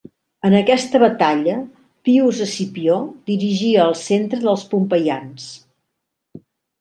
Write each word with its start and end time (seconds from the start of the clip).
En 0.47 0.53
aquesta 0.59 0.99
batalla 1.01 1.57
Pius 2.07 2.39
Escipió 2.45 2.95
dirigia 3.31 3.83
el 3.91 3.93
centre 4.07 4.39
dels 4.47 4.65
pompeians. 4.73 5.47